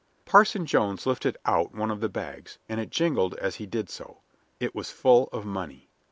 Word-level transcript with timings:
Parson 0.25 0.65
Jones 0.65 1.05
lifted 1.05 1.37
out 1.45 1.75
one 1.75 1.91
of 1.91 1.99
the 1.99 2.09
bags, 2.09 2.57
and 2.67 2.79
it 2.81 2.89
jingled 2.89 3.35
as 3.35 3.57
he 3.57 3.67
did 3.67 3.87
so. 3.87 4.21
It 4.59 4.73
was 4.73 4.89
full 4.89 5.29
of 5.31 5.45
money. 5.45 5.89